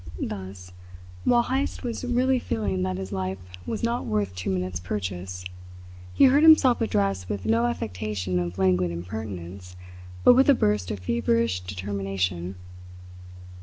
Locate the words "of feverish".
10.89-11.59